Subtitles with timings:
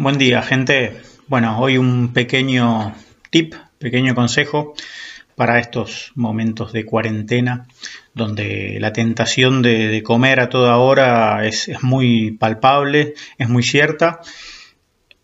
[0.00, 1.02] Buen día, gente.
[1.26, 2.94] Bueno, hoy un pequeño
[3.30, 4.74] tip, pequeño consejo
[5.34, 7.66] para estos momentos de cuarentena,
[8.14, 14.20] donde la tentación de, comer a toda hora es, muy palpable, es muy cierta,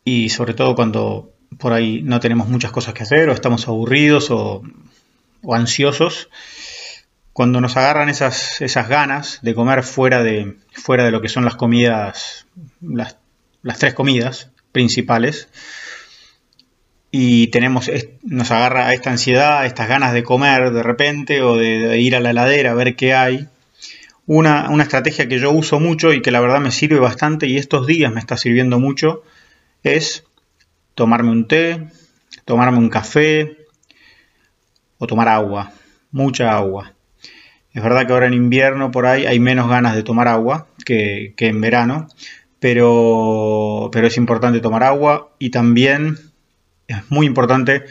[0.04, 4.32] y sobre todo cuando por ahí no tenemos muchas cosas que hacer, o estamos aburridos
[4.32, 4.62] o,
[5.52, 6.30] ansiosos,
[7.32, 11.44] cuando nos agarran esas, esas ganas de comer fuera de, fuera de lo que son
[11.44, 12.48] las comidas,
[12.80, 13.18] las,
[13.62, 15.48] las tres comidas, principales
[17.12, 17.88] y tenemos,
[18.24, 22.20] nos agarra a esta ansiedad, estas ganas de comer de repente o de, ir a
[22.20, 23.46] la heladera a ver qué hay.
[24.26, 27.56] Una, una, estrategia que yo uso mucho y que la verdad me sirve bastante y
[27.56, 29.22] estos días me está sirviendo mucho
[29.84, 30.24] es
[30.96, 31.86] tomarme un té,
[32.44, 33.58] tomarme un café
[34.98, 35.72] o tomar agua,
[36.10, 36.94] mucha agua.
[37.72, 41.34] Es verdad que ahora en invierno por ahí hay menos ganas de tomar agua que,
[41.36, 42.08] que en verano,
[42.64, 46.18] pero, pero es importante tomar agua y también
[46.88, 47.84] es muy importante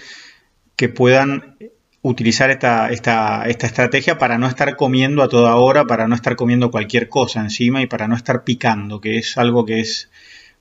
[0.76, 1.56] que puedan
[2.02, 6.36] utilizar esta, esta, esta, estrategia para no estar comiendo a toda hora, para no estar
[6.36, 10.10] comiendo cualquier cosa encima y para no estar picando, que es algo que es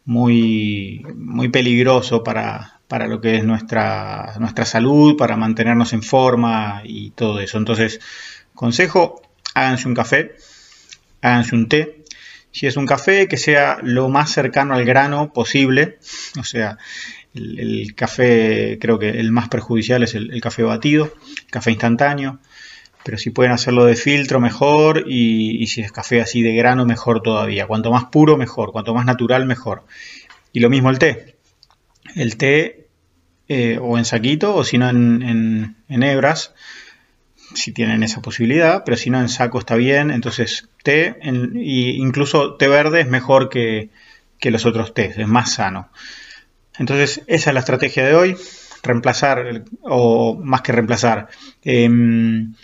[0.04, 6.82] muy, muy peligroso para, para lo que es nuestra, nuestra salud, para mantenernos en forma
[6.84, 7.58] y todo eso.
[7.58, 7.98] Entonces,
[8.54, 9.22] consejo,
[9.54, 10.36] háganse un café,
[11.20, 12.01] háganse un té,
[12.52, 15.98] si es un café, que sea lo más cercano al grano posible.
[16.38, 16.78] O sea,
[17.34, 21.12] el, café, creo que el más perjudicial es el, café batido,
[21.50, 22.38] café instantáneo.
[23.04, 25.04] Pero si pueden hacerlo de filtro, mejor.
[25.08, 27.66] Y, si es café así de grano, mejor todavía.
[27.66, 28.70] Cuanto más puro, mejor.
[28.70, 29.84] Cuanto más natural, mejor.
[30.52, 31.36] Y lo mismo el té.
[32.14, 32.86] El té,
[33.48, 36.54] eh, o en saquito, o si no en, en hebras
[37.54, 40.10] si tienen esa posibilidad, pero si no en saco está bien.
[40.10, 43.90] Entonces, té, incluso té verde es mejor que,
[44.42, 45.90] los otros té, es más sano.
[46.78, 48.36] Entonces, esa es la estrategia de hoy.
[48.82, 51.28] Reemplazar, o más que reemplazar,
[51.62, 52.54] em,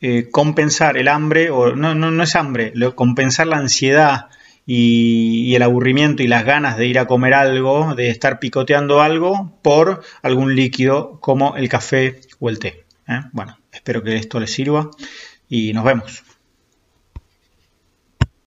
[0.00, 4.28] eh, compensar el hambre, o no, no, es hambre, compensar la ansiedad
[4.66, 9.58] y, el aburrimiento y las ganas de ir a comer algo, de estar picoteando algo,
[9.62, 12.84] por algún líquido como el café o el té.
[13.08, 13.22] ¿eh?
[13.32, 14.90] Bueno, espero que esto les sirva
[15.48, 16.22] y nos vemos.